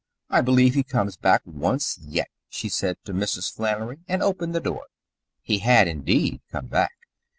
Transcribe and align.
"I 0.31 0.41
believe 0.41 0.73
he 0.73 0.81
comes 0.81 1.15
back 1.15 1.43
once 1.45 1.99
yet," 1.99 2.29
she 2.49 2.69
said 2.69 2.97
to 3.05 3.13
Mrs. 3.13 3.53
Flannery, 3.53 3.99
and 4.07 4.23
opened 4.23 4.55
the 4.55 4.59
door. 4.59 4.87
He 5.43 5.59
had, 5.59 5.87
indeed, 5.87 6.41
come 6.51 6.65
back. 6.65 6.95